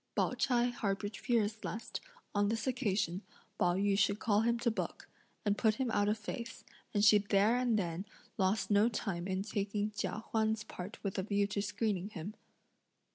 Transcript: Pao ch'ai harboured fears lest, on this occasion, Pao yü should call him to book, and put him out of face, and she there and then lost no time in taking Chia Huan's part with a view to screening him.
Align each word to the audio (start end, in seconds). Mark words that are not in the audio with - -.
Pao 0.15 0.33
ch'ai 0.33 0.71
harboured 0.71 1.15
fears 1.15 1.63
lest, 1.63 2.01
on 2.33 2.49
this 2.49 2.65
occasion, 2.65 3.21
Pao 3.59 3.75
yü 3.75 3.95
should 3.95 4.17
call 4.17 4.41
him 4.41 4.57
to 4.57 4.71
book, 4.71 5.07
and 5.45 5.59
put 5.59 5.75
him 5.75 5.91
out 5.91 6.09
of 6.09 6.17
face, 6.17 6.63
and 6.91 7.05
she 7.05 7.19
there 7.19 7.55
and 7.55 7.77
then 7.77 8.07
lost 8.35 8.71
no 8.71 8.89
time 8.89 9.27
in 9.27 9.43
taking 9.43 9.91
Chia 9.91 10.23
Huan's 10.31 10.63
part 10.63 10.97
with 11.03 11.19
a 11.19 11.21
view 11.21 11.45
to 11.45 11.61
screening 11.61 12.09
him. 12.09 12.33